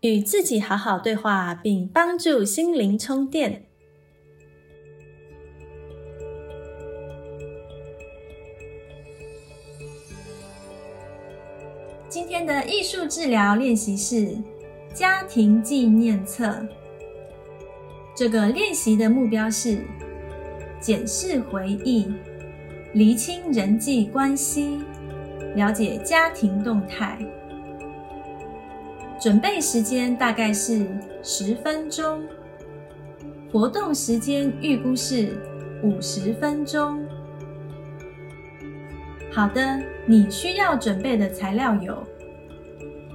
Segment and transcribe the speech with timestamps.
[0.00, 3.66] 与自己好好对话，并帮助心灵充电。
[12.08, 14.36] 今天的艺术治疗练习是
[14.94, 16.66] 家庭纪念册。
[18.16, 19.84] 这个练习的目标是
[20.80, 22.10] 检视回忆。
[22.94, 24.80] 厘清人际关系，
[25.54, 27.18] 了解家庭动态。
[29.20, 30.86] 准备时间大概是
[31.22, 32.24] 十分钟，
[33.52, 35.36] 活动时间预估是
[35.82, 37.06] 五十分钟。
[39.30, 42.02] 好的，你需要准备的材料有：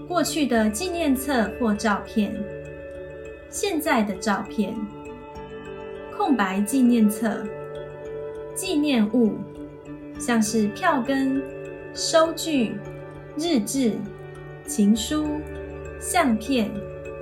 [0.07, 2.35] 过去的纪念册或照片，
[3.49, 4.75] 现在的照片，
[6.15, 7.43] 空白纪念册，
[8.53, 9.33] 纪念物。
[10.17, 11.43] 像是票根、
[11.93, 12.77] 收据、
[13.37, 13.91] 日志、
[14.65, 15.25] 情书、
[16.07, 16.69] 相片、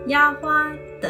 [0.08, 1.10] 压花等。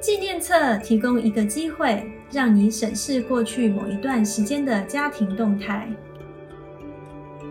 [0.00, 5.86] 纪念册提供一个机会，让你审视过去某一段时间的家庭动态，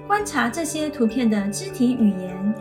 [0.08, 2.54] 观察这些图片的肢体语言，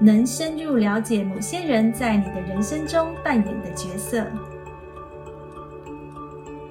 [0.00, 4.26] 能深入了解某些人在你的人生中扮演的角色。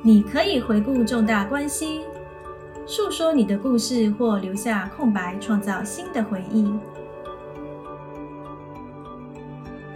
[0.02, 2.02] 你可以回顾重大关系，
[2.86, 6.70] 诉说你的故事，或留下空白，创造新的回忆。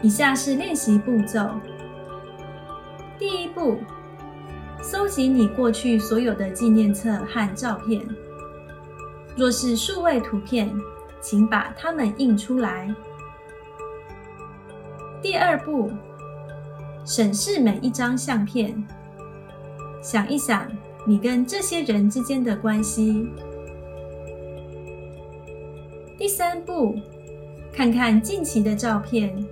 [0.01, 1.49] 以下是练习步骤：
[3.17, 3.77] 第一步，
[4.81, 8.01] 搜集你过去所有的纪念册和照片。
[9.35, 10.73] 若是数位图片，
[11.19, 12.93] 请把它们印出来。
[15.21, 15.91] 第二步，
[17.05, 18.81] 审视每一张相片。
[20.01, 20.65] 想一想，
[21.05, 23.29] 你跟这些人之间的关系。
[26.17, 26.97] 第三步，
[27.73, 29.45] 看看近期的照片，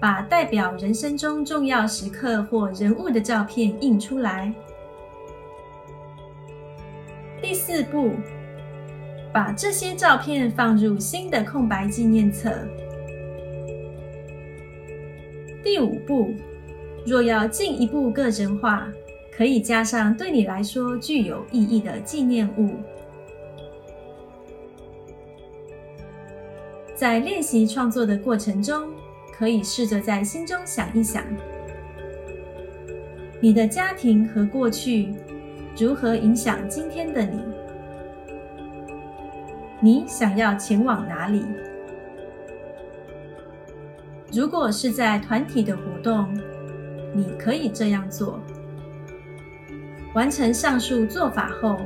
[0.00, 4.52] 把代表人生中重要时刻或人物的照片印出来。
[7.42, 8.12] 第四步，
[9.32, 12.50] 把这些照片放入新的空白纪念册。
[15.62, 16.34] 第五步，
[17.06, 18.88] 若要进一步个人化。
[19.32, 22.74] 可以加上对你来说具有意义的纪念物。
[26.94, 28.92] 在练习创作的过程中，
[29.40, 31.24] 可以试着在心中想一想：
[33.40, 35.14] 你的家庭和过去
[35.78, 37.40] 如何影响今天的你？
[39.80, 41.42] 你想要前往哪里？
[44.30, 46.28] 如果是在团体的活动，
[47.14, 48.38] 你可以这样做。
[50.14, 51.80] 完成上述做法后，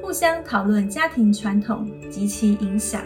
[0.00, 3.02] 互相讨论家庭传统及其影响。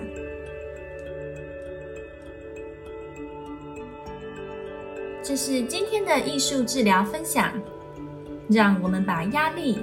[5.28, 7.52] 这是今天的艺术治疗分享。
[8.48, 9.78] 让我们把压力、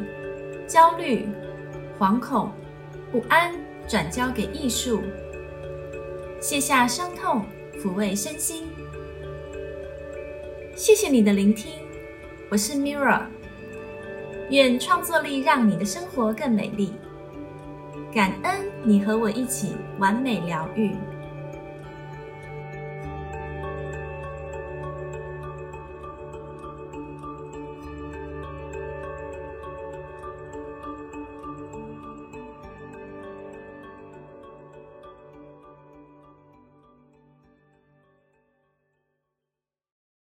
[0.68, 1.30] 焦虑、
[2.00, 2.50] 惶恐、
[3.12, 3.54] 不安
[3.88, 5.04] 转交给艺术，
[6.42, 7.46] 卸下伤痛，
[7.76, 8.64] 抚慰身心。
[10.76, 11.74] 谢谢你的聆听，
[12.50, 13.22] 我是 Mira。
[14.50, 16.92] 愿创作力让你的生活更美丽。
[18.12, 20.96] 感恩你和我一起完美疗愈。